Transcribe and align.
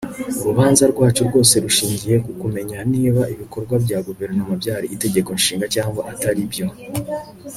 Urubanza 0.41 0.83
rwacu 0.91 1.21
rwose 1.29 1.53
rushingiye 1.63 2.15
ku 2.25 2.31
kumenya 2.41 2.77
niba 2.93 3.21
ibikorwa 3.33 3.75
bya 3.83 3.99
guverinoma 4.07 4.53
byari 4.61 4.85
itegeko 4.95 5.29
nshinga 5.39 5.65
cyangwa 5.75 6.01
atari 6.11 6.43
byo 6.51 6.67